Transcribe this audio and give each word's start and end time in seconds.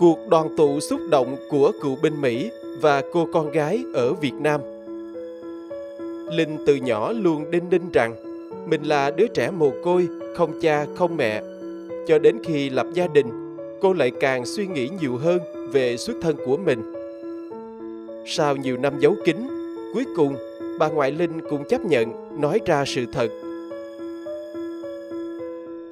cuộc 0.00 0.28
đoàn 0.28 0.48
tụ 0.56 0.80
xúc 0.80 1.00
động 1.10 1.36
của 1.50 1.72
cựu 1.82 1.96
binh 2.02 2.20
Mỹ 2.20 2.50
và 2.80 3.02
cô 3.12 3.28
con 3.32 3.50
gái 3.50 3.84
ở 3.94 4.12
Việt 4.12 4.32
Nam. 4.40 4.60
Linh 6.36 6.56
từ 6.66 6.74
nhỏ 6.74 7.12
luôn 7.12 7.50
đinh 7.50 7.70
ninh 7.70 7.90
rằng 7.92 8.14
mình 8.68 8.82
là 8.82 9.10
đứa 9.10 9.26
trẻ 9.26 9.50
mồ 9.50 9.72
côi, 9.84 10.08
không 10.36 10.60
cha, 10.60 10.86
không 10.96 11.16
mẹ. 11.16 11.42
Cho 12.06 12.18
đến 12.18 12.36
khi 12.44 12.70
lập 12.70 12.86
gia 12.94 13.06
đình, 13.06 13.56
cô 13.80 13.92
lại 13.92 14.12
càng 14.20 14.46
suy 14.46 14.66
nghĩ 14.66 14.88
nhiều 15.00 15.16
hơn 15.16 15.38
về 15.72 15.96
xuất 15.96 16.16
thân 16.22 16.36
của 16.46 16.56
mình. 16.56 16.94
Sau 18.26 18.56
nhiều 18.56 18.76
năm 18.76 19.00
giấu 19.00 19.16
kín, 19.24 19.36
cuối 19.94 20.04
cùng 20.16 20.34
bà 20.78 20.88
ngoại 20.88 21.10
Linh 21.10 21.40
cũng 21.50 21.64
chấp 21.68 21.84
nhận 21.84 22.40
nói 22.40 22.60
ra 22.66 22.84
sự 22.86 23.04
thật. 23.12 23.28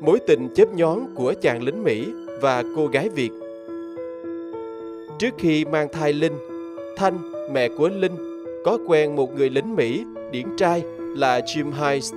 Mối 0.00 0.18
tình 0.26 0.48
chớp 0.54 0.74
nhón 0.74 0.98
của 1.14 1.34
chàng 1.40 1.62
lính 1.62 1.84
Mỹ 1.84 2.06
và 2.40 2.64
cô 2.76 2.86
gái 2.86 3.08
Việt 3.08 3.30
Trước 5.18 5.34
khi 5.38 5.64
mang 5.64 5.88
thai 5.92 6.12
Linh, 6.12 6.32
Thanh, 6.96 7.18
mẹ 7.52 7.68
của 7.68 7.88
Linh, 7.88 8.44
có 8.64 8.78
quen 8.86 9.16
một 9.16 9.36
người 9.36 9.50
lính 9.50 9.76
Mỹ 9.76 10.04
điển 10.30 10.46
trai 10.56 10.82
là 10.98 11.40
Jim 11.40 11.72
Hayes. 11.72 12.14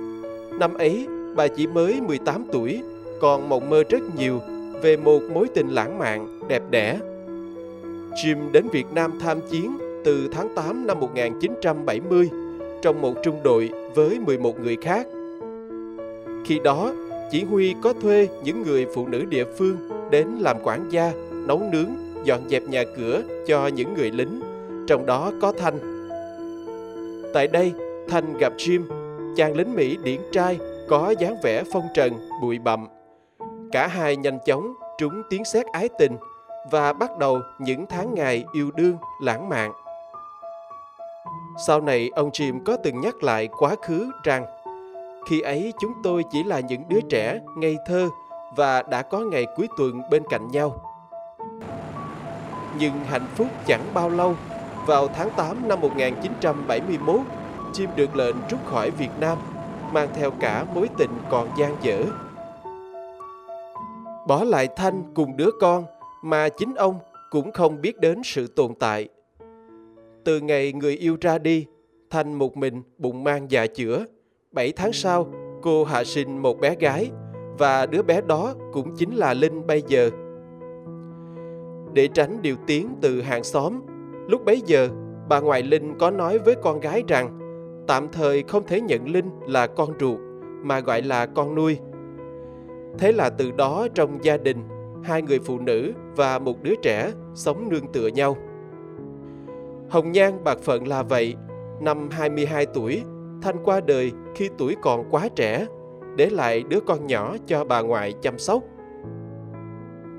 Năm 0.58 0.74
ấy, 0.74 1.06
bà 1.36 1.48
chỉ 1.48 1.66
mới 1.66 2.00
18 2.00 2.44
tuổi, 2.52 2.82
còn 3.20 3.48
mộng 3.48 3.70
mơ 3.70 3.82
rất 3.88 3.98
nhiều 4.18 4.40
về 4.82 4.96
một 4.96 5.20
mối 5.34 5.46
tình 5.54 5.68
lãng 5.68 5.98
mạn, 5.98 6.40
đẹp 6.48 6.62
đẽ. 6.70 6.98
Jim 8.12 8.52
đến 8.52 8.66
Việt 8.72 8.86
Nam 8.94 9.12
tham 9.20 9.38
chiến 9.50 9.78
từ 10.04 10.28
tháng 10.32 10.54
8 10.54 10.86
năm 10.86 11.00
1970 11.00 12.30
trong 12.82 13.00
một 13.00 13.14
trung 13.22 13.40
đội 13.44 13.70
với 13.94 14.18
11 14.18 14.60
người 14.60 14.76
khác. 14.82 15.06
Khi 16.44 16.58
đó, 16.64 16.92
chỉ 17.30 17.44
huy 17.44 17.74
có 17.82 17.92
thuê 17.92 18.28
những 18.44 18.62
người 18.62 18.86
phụ 18.94 19.08
nữ 19.08 19.24
địa 19.24 19.44
phương 19.58 19.76
đến 20.10 20.26
làm 20.40 20.56
quản 20.62 20.88
gia, 20.90 21.12
nấu 21.46 21.62
nướng 21.72 22.11
dọn 22.24 22.48
dẹp 22.48 22.62
nhà 22.62 22.84
cửa 22.96 23.22
cho 23.46 23.66
những 23.66 23.94
người 23.94 24.10
lính, 24.10 24.42
trong 24.86 25.06
đó 25.06 25.32
có 25.40 25.52
Thanh. 25.58 25.78
Tại 27.34 27.46
đây, 27.46 27.72
Thanh 28.08 28.38
gặp 28.38 28.52
Jim, 28.56 28.82
chàng 29.36 29.56
lính 29.56 29.74
Mỹ 29.74 29.96
điển 30.04 30.20
trai 30.32 30.58
có 30.88 31.14
dáng 31.18 31.36
vẻ 31.42 31.62
phong 31.72 31.86
trần, 31.94 32.12
bụi 32.42 32.58
bặm. 32.58 32.86
Cả 33.72 33.86
hai 33.86 34.16
nhanh 34.16 34.38
chóng 34.46 34.74
trúng 34.98 35.22
tiếng 35.30 35.44
sét 35.44 35.66
ái 35.66 35.88
tình 35.98 36.16
và 36.70 36.92
bắt 36.92 37.18
đầu 37.18 37.40
những 37.58 37.86
tháng 37.86 38.14
ngày 38.14 38.44
yêu 38.52 38.70
đương 38.76 38.96
lãng 39.22 39.48
mạn. 39.48 39.72
Sau 41.66 41.80
này, 41.80 42.10
ông 42.14 42.30
Jim 42.30 42.60
có 42.64 42.76
từng 42.76 43.00
nhắc 43.00 43.22
lại 43.22 43.48
quá 43.58 43.74
khứ 43.82 44.10
rằng 44.24 44.44
khi 45.26 45.40
ấy 45.40 45.72
chúng 45.80 45.92
tôi 46.02 46.24
chỉ 46.30 46.44
là 46.44 46.60
những 46.60 46.82
đứa 46.88 47.00
trẻ 47.10 47.40
ngây 47.56 47.76
thơ 47.86 48.08
và 48.56 48.82
đã 48.82 49.02
có 49.02 49.18
ngày 49.18 49.46
cuối 49.56 49.68
tuần 49.76 50.00
bên 50.10 50.22
cạnh 50.30 50.48
nhau. 50.48 50.91
Nhưng 52.78 53.04
hạnh 53.04 53.26
phúc 53.34 53.48
chẳng 53.66 53.84
bao 53.94 54.08
lâu. 54.08 54.34
Vào 54.86 55.08
tháng 55.08 55.30
8 55.36 55.68
năm 55.68 55.80
1971, 55.80 57.20
Chim 57.72 57.90
được 57.96 58.16
lệnh 58.16 58.36
rút 58.50 58.66
khỏi 58.66 58.90
Việt 58.90 59.10
Nam, 59.20 59.38
mang 59.92 60.08
theo 60.14 60.30
cả 60.30 60.64
mối 60.74 60.88
tình 60.98 61.10
còn 61.30 61.48
gian 61.58 61.76
dở. 61.82 62.04
Bỏ 64.28 64.44
lại 64.44 64.68
Thanh 64.76 65.02
cùng 65.14 65.36
đứa 65.36 65.50
con 65.60 65.84
mà 66.22 66.48
chính 66.48 66.74
ông 66.74 66.98
cũng 67.30 67.52
không 67.52 67.80
biết 67.80 68.00
đến 68.00 68.22
sự 68.24 68.46
tồn 68.46 68.74
tại. 68.74 69.08
Từ 70.24 70.40
ngày 70.40 70.72
người 70.72 70.96
yêu 70.96 71.16
ra 71.20 71.38
đi, 71.38 71.66
Thanh 72.10 72.34
một 72.34 72.56
mình 72.56 72.82
bụng 72.98 73.24
mang 73.24 73.50
dạ 73.50 73.66
chữa. 73.66 74.04
Bảy 74.52 74.72
tháng 74.72 74.92
sau, 74.92 75.26
cô 75.62 75.84
hạ 75.84 76.04
sinh 76.04 76.38
một 76.42 76.60
bé 76.60 76.74
gái 76.80 77.10
và 77.58 77.86
đứa 77.86 78.02
bé 78.02 78.20
đó 78.20 78.54
cũng 78.72 78.96
chính 78.96 79.16
là 79.16 79.34
Linh 79.34 79.66
bây 79.66 79.82
giờ. 79.88 80.10
Để 81.94 82.08
tránh 82.08 82.42
điều 82.42 82.56
tiếng 82.66 82.88
từ 83.00 83.22
hàng 83.22 83.44
xóm, 83.44 83.80
lúc 84.28 84.44
bấy 84.44 84.62
giờ, 84.66 84.88
bà 85.28 85.40
ngoại 85.40 85.62
Linh 85.62 85.98
có 85.98 86.10
nói 86.10 86.38
với 86.38 86.54
con 86.62 86.80
gái 86.80 87.02
rằng 87.08 87.38
tạm 87.86 88.08
thời 88.12 88.42
không 88.42 88.62
thể 88.66 88.80
nhận 88.80 89.08
Linh 89.08 89.30
là 89.46 89.66
con 89.66 89.92
ruột 90.00 90.18
mà 90.62 90.80
gọi 90.80 91.02
là 91.02 91.26
con 91.26 91.54
nuôi. 91.54 91.78
Thế 92.98 93.12
là 93.12 93.30
từ 93.30 93.50
đó 93.50 93.86
trong 93.94 94.18
gia 94.24 94.36
đình, 94.36 94.58
hai 95.04 95.22
người 95.22 95.38
phụ 95.38 95.58
nữ 95.58 95.92
và 96.16 96.38
một 96.38 96.62
đứa 96.62 96.74
trẻ 96.82 97.12
sống 97.34 97.68
nương 97.68 97.92
tựa 97.92 98.06
nhau. 98.06 98.36
Hồng 99.90 100.12
Nhan 100.12 100.44
bạc 100.44 100.58
phận 100.58 100.88
là 100.88 101.02
vậy, 101.02 101.34
năm 101.80 102.08
22 102.10 102.66
tuổi, 102.66 103.02
Thanh 103.42 103.56
qua 103.64 103.80
đời 103.80 104.12
khi 104.34 104.50
tuổi 104.58 104.76
còn 104.82 105.04
quá 105.10 105.28
trẻ, 105.36 105.66
để 106.16 106.30
lại 106.30 106.64
đứa 106.68 106.80
con 106.80 107.06
nhỏ 107.06 107.36
cho 107.46 107.64
bà 107.64 107.80
ngoại 107.80 108.14
chăm 108.22 108.38
sóc. 108.38 108.62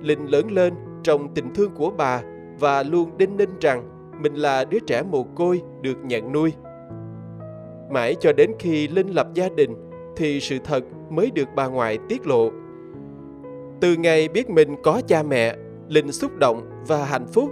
Linh 0.02 0.26
lớn 0.26 0.52
lên 0.52 0.74
trong 1.04 1.34
tình 1.34 1.54
thương 1.54 1.72
của 1.76 1.90
bà 1.90 2.22
và 2.60 2.84
luôn 2.84 3.18
đinh 3.18 3.38
ninh 3.38 3.60
rằng 3.62 3.90
mình 4.22 4.34
là 4.34 4.66
đứa 4.66 4.80
trẻ 4.80 5.04
mồ 5.04 5.24
côi 5.24 5.62
được 5.82 5.98
nhận 6.04 6.32
nuôi. 6.32 6.54
Mãi 7.90 8.16
cho 8.20 8.34
đến 8.34 8.52
khi 8.60 8.88
Linh 8.88 9.08
lập 9.08 9.28
gia 9.34 9.50
đình 9.50 9.76
thì 10.16 10.40
sự 10.40 10.58
thật 10.64 10.84
mới 11.10 11.32
được 11.32 11.48
bà 11.56 11.68
ngoại 11.68 11.98
tiết 12.10 12.28
lộ. 12.28 12.50
Từ 13.80 13.96
ngày 13.96 14.28
biết 14.28 14.50
mình 14.50 14.76
có 14.84 15.02
cha 15.08 15.24
mẹ, 15.24 15.56
Linh 15.88 16.12
xúc 16.12 16.32
động 16.38 16.84
và 16.88 17.06
hạnh 17.06 17.26
phúc. 17.28 17.52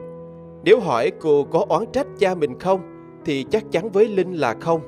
Nếu 0.64 0.80
hỏi 0.80 1.12
cô 1.20 1.44
có 1.44 1.66
oán 1.70 1.84
trách 1.94 2.08
cha 2.20 2.36
mình 2.36 2.60
không 2.60 2.82
thì 3.26 3.46
chắc 3.52 3.64
chắn 3.72 3.90
với 3.90 4.08
Linh 4.08 4.34
là 4.34 4.56
không. 4.60 4.82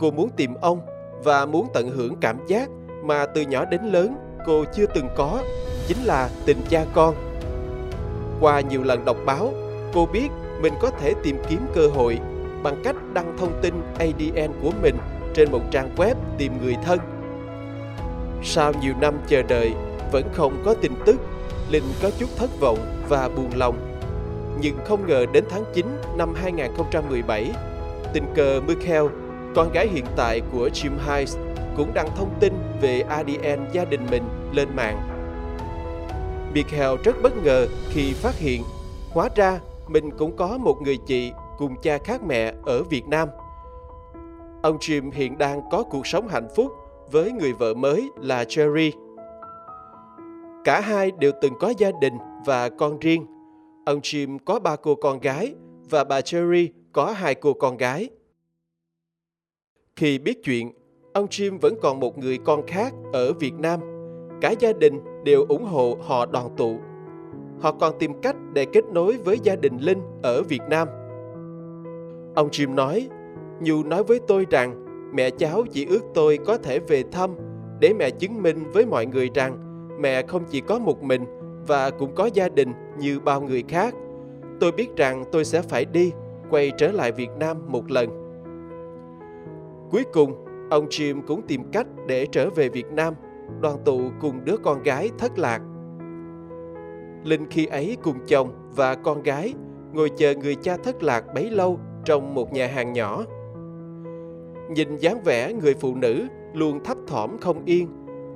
Cô 0.00 0.10
muốn 0.10 0.28
tìm 0.36 0.54
ông 0.54 0.80
và 1.24 1.46
muốn 1.46 1.66
tận 1.74 1.90
hưởng 1.90 2.16
cảm 2.20 2.36
giác 2.46 2.70
mà 3.04 3.26
từ 3.26 3.42
nhỏ 3.42 3.64
đến 3.64 3.80
lớn 3.84 4.14
cô 4.46 4.64
chưa 4.74 4.86
từng 4.94 5.08
có, 5.16 5.42
chính 5.88 6.04
là 6.04 6.30
tình 6.46 6.58
cha 6.68 6.84
con. 6.94 7.29
Qua 8.40 8.60
nhiều 8.60 8.82
lần 8.82 9.04
đọc 9.04 9.16
báo, 9.26 9.52
cô 9.94 10.06
biết 10.06 10.28
mình 10.60 10.72
có 10.80 10.90
thể 10.90 11.14
tìm 11.22 11.36
kiếm 11.48 11.60
cơ 11.74 11.86
hội 11.86 12.18
bằng 12.62 12.80
cách 12.84 12.96
đăng 13.14 13.36
thông 13.38 13.52
tin 13.62 13.74
ADN 13.98 14.52
của 14.62 14.70
mình 14.82 14.96
trên 15.34 15.50
một 15.50 15.60
trang 15.70 15.90
web 15.96 16.14
tìm 16.38 16.52
người 16.62 16.76
thân. 16.84 16.98
Sau 18.42 18.72
nhiều 18.82 18.94
năm 19.00 19.14
chờ 19.26 19.42
đợi, 19.42 19.72
vẫn 20.12 20.24
không 20.32 20.62
có 20.64 20.74
tin 20.74 20.92
tức, 21.06 21.16
Linh 21.70 21.84
có 22.02 22.10
chút 22.18 22.28
thất 22.36 22.50
vọng 22.60 22.78
và 23.08 23.28
buồn 23.28 23.50
lòng. 23.54 23.76
Nhưng 24.60 24.76
không 24.84 25.06
ngờ 25.06 25.26
đến 25.32 25.44
tháng 25.50 25.64
9 25.74 25.86
năm 26.16 26.34
2017, 26.34 27.50
tình 28.12 28.24
cờ 28.34 28.60
Michael, 28.66 29.04
con 29.54 29.72
gái 29.72 29.88
hiện 29.88 30.04
tại 30.16 30.40
của 30.52 30.68
Jim 30.68 30.90
Hayes, 31.06 31.36
cũng 31.76 31.94
đăng 31.94 32.08
thông 32.16 32.34
tin 32.40 32.52
về 32.80 33.00
ADN 33.00 33.60
gia 33.72 33.84
đình 33.84 34.06
mình 34.10 34.22
lên 34.52 34.68
mạng. 34.76 35.09
Michael 36.54 36.96
rất 37.04 37.16
bất 37.22 37.32
ngờ 37.44 37.66
khi 37.88 38.12
phát 38.12 38.34
hiện 38.34 38.62
hóa 39.10 39.28
ra 39.36 39.60
mình 39.88 40.10
cũng 40.18 40.36
có 40.36 40.58
một 40.58 40.82
người 40.82 40.96
chị 41.06 41.32
cùng 41.58 41.76
cha 41.82 41.98
khác 41.98 42.22
mẹ 42.22 42.54
ở 42.64 42.82
Việt 42.82 43.08
Nam. 43.08 43.28
Ông 44.62 44.78
Jim 44.78 45.10
hiện 45.12 45.38
đang 45.38 45.60
có 45.70 45.82
cuộc 45.82 46.06
sống 46.06 46.28
hạnh 46.28 46.48
phúc 46.56 46.72
với 47.10 47.32
người 47.32 47.52
vợ 47.52 47.74
mới 47.74 48.10
là 48.16 48.44
Cherry. 48.44 48.92
Cả 50.64 50.80
hai 50.80 51.10
đều 51.10 51.32
từng 51.42 51.52
có 51.60 51.72
gia 51.78 51.90
đình 52.00 52.14
và 52.46 52.68
con 52.68 52.98
riêng. 52.98 53.26
Ông 53.86 54.00
Jim 54.00 54.38
có 54.44 54.58
ba 54.58 54.76
cô 54.76 54.94
con 54.94 55.20
gái 55.20 55.54
và 55.90 56.04
bà 56.04 56.20
Cherry 56.20 56.68
có 56.92 57.12
hai 57.12 57.34
cô 57.34 57.52
con 57.52 57.76
gái. 57.76 58.08
Khi 59.96 60.18
biết 60.18 60.44
chuyện, 60.44 60.72
ông 61.12 61.26
Jim 61.26 61.58
vẫn 61.58 61.74
còn 61.82 62.00
một 62.00 62.18
người 62.18 62.38
con 62.44 62.66
khác 62.66 62.94
ở 63.12 63.32
Việt 63.32 63.54
Nam. 63.54 63.99
Cả 64.40 64.50
gia 64.58 64.72
đình 64.72 65.00
đều 65.24 65.44
ủng 65.48 65.64
hộ 65.64 65.96
họ 66.00 66.26
đoàn 66.26 66.48
tụ. 66.56 66.78
Họ 67.60 67.72
còn 67.72 67.98
tìm 67.98 68.20
cách 68.22 68.36
để 68.52 68.64
kết 68.64 68.84
nối 68.92 69.16
với 69.16 69.38
gia 69.42 69.56
đình 69.56 69.78
Linh 69.78 70.00
ở 70.22 70.42
Việt 70.42 70.62
Nam. 70.70 70.88
Ông 72.34 72.48
Jim 72.48 72.74
nói, 72.74 73.08
Nhu 73.60 73.82
nói 73.82 74.04
với 74.04 74.20
tôi 74.26 74.46
rằng 74.50 74.84
mẹ 75.14 75.30
cháu 75.30 75.64
chỉ 75.72 75.86
ước 75.86 76.04
tôi 76.14 76.38
có 76.46 76.56
thể 76.56 76.78
về 76.78 77.04
thăm 77.12 77.30
để 77.80 77.92
mẹ 77.98 78.10
chứng 78.10 78.42
minh 78.42 78.64
với 78.72 78.86
mọi 78.86 79.06
người 79.06 79.30
rằng 79.34 79.58
mẹ 80.00 80.22
không 80.22 80.44
chỉ 80.50 80.60
có 80.60 80.78
một 80.78 81.02
mình 81.02 81.24
và 81.66 81.90
cũng 81.90 82.14
có 82.14 82.30
gia 82.34 82.48
đình 82.48 82.72
như 82.98 83.20
bao 83.20 83.40
người 83.40 83.64
khác. 83.68 83.94
Tôi 84.60 84.72
biết 84.72 84.96
rằng 84.96 85.24
tôi 85.32 85.44
sẽ 85.44 85.62
phải 85.62 85.84
đi, 85.84 86.12
quay 86.50 86.72
trở 86.76 86.92
lại 86.92 87.12
Việt 87.12 87.30
Nam 87.38 87.56
một 87.66 87.90
lần. 87.90 88.08
Cuối 89.90 90.04
cùng, 90.12 90.44
ông 90.70 90.86
Jim 90.86 91.22
cũng 91.26 91.42
tìm 91.42 91.62
cách 91.72 91.86
để 92.06 92.26
trở 92.26 92.50
về 92.50 92.68
Việt 92.68 92.86
Nam 92.92 93.14
đoàn 93.60 93.76
tụ 93.84 94.00
cùng 94.20 94.44
đứa 94.44 94.56
con 94.56 94.82
gái 94.82 95.10
thất 95.18 95.38
lạc. 95.38 95.60
Linh 97.24 97.46
khi 97.50 97.66
ấy 97.66 97.96
cùng 98.02 98.16
chồng 98.26 98.48
và 98.76 98.94
con 98.94 99.22
gái 99.22 99.54
ngồi 99.92 100.10
chờ 100.16 100.34
người 100.34 100.54
cha 100.54 100.76
thất 100.76 101.02
lạc 101.02 101.24
bấy 101.34 101.50
lâu 101.50 101.80
trong 102.04 102.34
một 102.34 102.52
nhà 102.52 102.66
hàng 102.66 102.92
nhỏ. 102.92 103.24
Nhìn 104.70 104.96
dáng 104.96 105.20
vẻ 105.24 105.52
người 105.52 105.74
phụ 105.74 105.94
nữ 105.94 106.26
luôn 106.54 106.84
thấp 106.84 106.98
thỏm 107.06 107.38
không 107.38 107.64
yên 107.64 107.88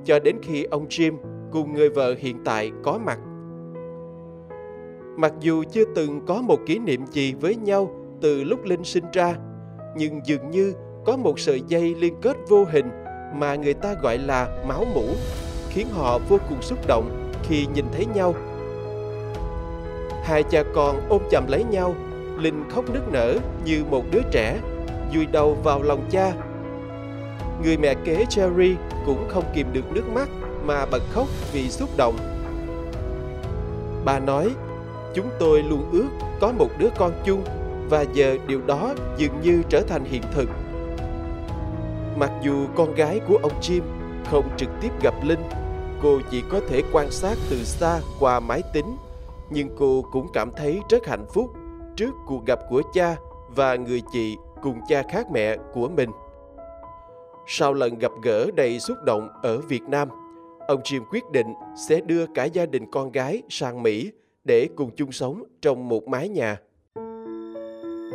cho 0.05 0.19
đến 0.19 0.35
khi 0.41 0.63
ông 0.63 0.87
Jim 0.87 1.13
cùng 1.51 1.73
người 1.73 1.89
vợ 1.89 2.15
hiện 2.17 2.37
tại 2.45 2.71
có 2.83 2.99
mặt. 3.05 3.19
Mặc 5.17 5.33
dù 5.39 5.63
chưa 5.71 5.85
từng 5.95 6.25
có 6.25 6.41
một 6.41 6.59
kỷ 6.65 6.79
niệm 6.79 7.05
gì 7.07 7.33
với 7.41 7.55
nhau 7.55 7.89
từ 8.21 8.43
lúc 8.43 8.63
Linh 8.63 8.83
sinh 8.83 9.05
ra, 9.13 9.35
nhưng 9.97 10.21
dường 10.25 10.51
như 10.51 10.73
có 11.05 11.17
một 11.17 11.39
sợi 11.39 11.61
dây 11.67 11.95
liên 11.95 12.15
kết 12.21 12.37
vô 12.47 12.65
hình 12.71 12.85
mà 13.39 13.55
người 13.55 13.73
ta 13.73 13.93
gọi 14.01 14.17
là 14.17 14.47
máu 14.67 14.85
mủ, 14.93 15.05
khiến 15.69 15.87
họ 15.93 16.19
vô 16.29 16.37
cùng 16.49 16.61
xúc 16.61 16.79
động 16.87 17.31
khi 17.43 17.67
nhìn 17.73 17.85
thấy 17.93 18.05
nhau. 18.05 18.35
Hai 20.23 20.43
cha 20.43 20.63
con 20.75 21.09
ôm 21.09 21.21
chầm 21.31 21.45
lấy 21.47 21.63
nhau, 21.63 21.95
Linh 22.37 22.69
khóc 22.69 22.89
nức 22.89 23.11
nở 23.11 23.37
như 23.65 23.83
một 23.89 24.03
đứa 24.11 24.21
trẻ, 24.31 24.59
vùi 25.13 25.25
đầu 25.25 25.57
vào 25.63 25.83
lòng 25.83 26.05
cha. 26.11 26.33
Người 27.63 27.77
mẹ 27.77 27.93
kế 28.05 28.25
Cherry 28.29 28.75
cũng 29.05 29.29
không 29.29 29.43
kìm 29.55 29.67
được 29.73 29.93
nước 29.93 30.07
mắt 30.13 30.29
mà 30.65 30.85
bật 30.85 31.03
khóc 31.11 31.27
vì 31.53 31.69
xúc 31.69 31.89
động. 31.97 32.17
Bà 34.05 34.19
nói, 34.19 34.49
chúng 35.15 35.29
tôi 35.39 35.63
luôn 35.63 35.89
ước 35.91 36.07
có 36.39 36.51
một 36.57 36.69
đứa 36.77 36.89
con 36.97 37.11
chung 37.25 37.43
và 37.89 38.05
giờ 38.13 38.37
điều 38.47 38.61
đó 38.67 38.93
dường 39.17 39.41
như 39.41 39.61
trở 39.69 39.81
thành 39.81 40.03
hiện 40.03 40.23
thực. 40.33 40.49
Mặc 42.17 42.31
dù 42.43 42.65
con 42.75 42.95
gái 42.95 43.19
của 43.27 43.37
ông 43.43 43.59
Jim 43.61 43.81
không 44.25 44.49
trực 44.57 44.69
tiếp 44.81 44.89
gặp 45.03 45.13
Linh, 45.23 45.39
cô 46.03 46.19
chỉ 46.31 46.43
có 46.51 46.61
thể 46.69 46.81
quan 46.93 47.11
sát 47.11 47.35
từ 47.49 47.63
xa 47.63 47.99
qua 48.19 48.39
máy 48.39 48.61
tính, 48.73 48.97
nhưng 49.49 49.69
cô 49.77 50.05
cũng 50.11 50.27
cảm 50.33 50.51
thấy 50.57 50.79
rất 50.89 51.05
hạnh 51.05 51.25
phúc 51.33 51.53
trước 51.95 52.11
cuộc 52.27 52.45
gặp 52.45 52.59
của 52.69 52.81
cha 52.93 53.15
và 53.55 53.75
người 53.75 54.01
chị 54.13 54.35
cùng 54.61 54.79
cha 54.87 55.03
khác 55.11 55.31
mẹ 55.31 55.57
của 55.73 55.89
mình. 55.89 56.09
Sau 57.47 57.73
lần 57.73 57.99
gặp 57.99 58.11
gỡ 58.23 58.47
đầy 58.55 58.79
xúc 58.79 58.97
động 59.05 59.29
ở 59.43 59.57
Việt 59.57 59.83
Nam, 59.83 60.09
ông 60.67 60.81
Jim 60.81 61.01
quyết 61.11 61.23
định 61.31 61.53
sẽ 61.87 62.01
đưa 62.01 62.25
cả 62.35 62.45
gia 62.45 62.65
đình 62.65 62.91
con 62.91 63.11
gái 63.11 63.41
sang 63.49 63.83
Mỹ 63.83 64.11
để 64.43 64.67
cùng 64.75 64.89
chung 64.95 65.11
sống 65.11 65.43
trong 65.61 65.89
một 65.89 66.07
mái 66.07 66.29
nhà. 66.29 66.57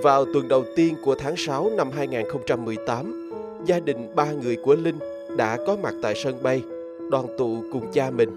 Vào 0.02 0.24
tuần 0.34 0.48
đầu 0.48 0.64
tiên 0.76 0.94
của 1.04 1.14
tháng 1.14 1.36
6 1.36 1.70
năm 1.76 1.90
2018, 1.90 3.19
gia 3.66 3.80
đình 3.80 4.14
ba 4.14 4.32
người 4.32 4.56
của 4.56 4.74
Linh 4.74 4.98
đã 5.36 5.58
có 5.66 5.76
mặt 5.82 5.94
tại 6.02 6.14
sân 6.14 6.42
bay, 6.42 6.62
đoàn 7.10 7.26
tụ 7.38 7.64
cùng 7.72 7.86
cha 7.92 8.10
mình. 8.10 8.30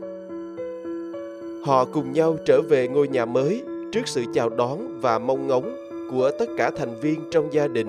Họ 1.63 1.85
cùng 1.85 2.13
nhau 2.13 2.37
trở 2.45 2.61
về 2.69 2.87
ngôi 2.87 3.07
nhà 3.07 3.25
mới 3.25 3.61
trước 3.91 4.07
sự 4.07 4.23
chào 4.33 4.49
đón 4.49 4.99
và 5.01 5.19
mong 5.19 5.47
ngóng 5.47 5.75
của 6.11 6.31
tất 6.39 6.49
cả 6.57 6.71
thành 6.77 6.99
viên 7.01 7.19
trong 7.31 7.53
gia 7.53 7.67
đình, 7.67 7.87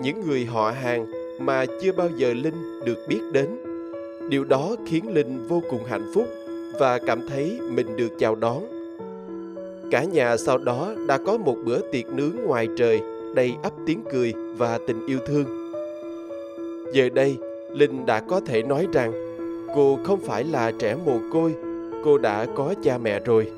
những 0.00 0.26
người 0.26 0.44
họ 0.44 0.70
hàng 0.70 1.06
mà 1.40 1.64
chưa 1.82 1.92
bao 1.92 2.08
giờ 2.16 2.34
Linh 2.34 2.84
được 2.84 2.98
biết 3.08 3.20
đến. 3.32 3.46
Điều 4.28 4.44
đó 4.44 4.76
khiến 4.86 5.14
Linh 5.14 5.46
vô 5.48 5.62
cùng 5.70 5.84
hạnh 5.84 6.10
phúc 6.14 6.28
và 6.78 6.98
cảm 7.06 7.28
thấy 7.28 7.58
mình 7.70 7.96
được 7.96 8.18
chào 8.18 8.34
đón. 8.34 8.62
Cả 9.90 10.04
nhà 10.04 10.36
sau 10.36 10.58
đó 10.58 10.92
đã 11.08 11.18
có 11.18 11.36
một 11.36 11.56
bữa 11.64 11.78
tiệc 11.92 12.06
nướng 12.06 12.36
ngoài 12.46 12.68
trời 12.76 13.00
đầy 13.34 13.54
ắp 13.62 13.72
tiếng 13.86 14.02
cười 14.12 14.34
và 14.56 14.78
tình 14.86 15.06
yêu 15.06 15.18
thương. 15.26 15.67
Giờ 16.92 17.08
đây, 17.08 17.38
Linh 17.72 18.06
đã 18.06 18.20
có 18.20 18.40
thể 18.40 18.62
nói 18.62 18.86
rằng 18.92 19.12
cô 19.74 19.98
không 20.04 20.20
phải 20.20 20.44
là 20.44 20.72
trẻ 20.78 20.96
mồ 21.06 21.18
côi, 21.32 21.54
cô 22.04 22.18
đã 22.18 22.46
có 22.54 22.74
cha 22.82 22.98
mẹ 22.98 23.20
rồi. 23.20 23.50